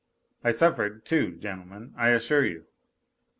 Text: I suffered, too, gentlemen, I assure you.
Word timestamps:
I 0.43 0.49
suffered, 0.49 1.05
too, 1.05 1.33
gentlemen, 1.33 1.93
I 1.95 2.09
assure 2.09 2.43
you. 2.43 2.65